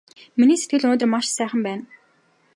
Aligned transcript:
Миний 0.39 0.59
сэтгэл 0.61 0.83
өнөөдөр 0.85 1.09
маш 1.11 1.25
сайхан 1.31 1.61
байна! 1.67 1.83